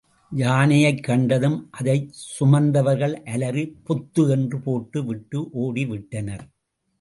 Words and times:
யானையைக் 0.31 1.03
கண்டதும் 1.03 1.67
அதைச் 1.71 2.07
சுமந்தவர்கள் 2.39 3.13
அலறி 3.25 3.77
பொத்து 3.85 4.29
என்று 4.29 4.59
போட்டு 4.59 5.05
விட்டு 5.05 5.49
ஓடி 5.57 5.85
விட்டனர். 5.85 6.45